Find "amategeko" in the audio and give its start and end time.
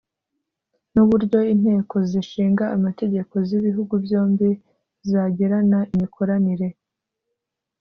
2.75-3.33